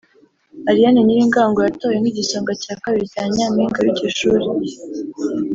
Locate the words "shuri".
4.17-4.45